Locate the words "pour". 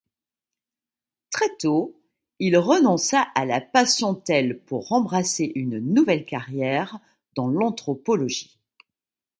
4.65-4.91